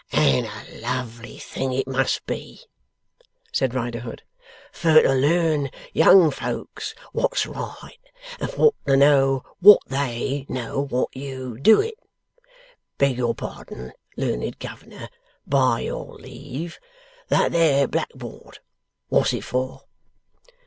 'And 0.13 0.47
a 0.47 0.79
lovely 0.81 1.37
thing 1.37 1.73
it 1.73 1.85
must 1.87 2.25
be,' 2.25 2.61
said 3.53 3.75
Riderhood, 3.75 4.23
'fur 4.71 4.99
to 5.03 5.13
learn 5.13 5.69
young 5.93 6.31
folks 6.31 6.95
wot's 7.13 7.45
right, 7.45 7.99
and 8.39 8.49
fur 8.49 8.71
to 8.87 8.97
know 8.97 9.43
wot 9.61 9.83
THEY 9.85 10.47
know 10.49 10.79
wot 10.89 11.15
you 11.15 11.59
do 11.59 11.81
it. 11.81 11.99
Beg 12.97 13.15
your 13.15 13.35
pardon, 13.35 13.93
learned 14.17 14.57
governor! 14.57 15.07
By 15.45 15.81
your 15.81 16.15
leave! 16.15 16.79
That 17.27 17.51
there 17.51 17.87
black 17.87 18.09
board; 18.15 18.57
wot's 19.11 19.33
it 19.33 19.43
for? 19.43 19.83